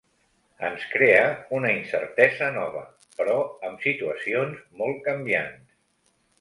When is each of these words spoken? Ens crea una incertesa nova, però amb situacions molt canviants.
Ens 0.69 0.85
crea 0.93 1.27
una 1.57 1.73
incertesa 1.81 2.49
nova, 2.57 2.83
però 3.21 3.37
amb 3.71 3.87
situacions 3.89 4.67
molt 4.83 5.07
canviants. 5.11 5.65